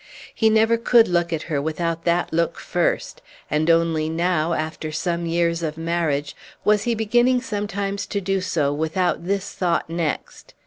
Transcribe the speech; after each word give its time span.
He 0.33 0.49
never 0.49 0.77
could 0.77 1.07
look 1.07 1.31
at 1.31 1.43
her 1.43 1.61
without 1.61 2.05
that 2.05 2.33
look 2.33 2.57
first; 2.57 3.21
and 3.51 3.69
only 3.69 4.09
now, 4.09 4.53
after 4.53 4.91
some 4.91 5.27
years 5.27 5.61
of 5.61 5.77
marriage, 5.77 6.35
was 6.65 6.85
he 6.85 6.95
beginning 6.95 7.39
sometimes 7.39 8.07
to 8.07 8.19
do 8.19 8.41
so 8.41 8.73
without 8.73 9.27
this 9.27 9.51
thought 9.53 9.91
next. 9.91 10.55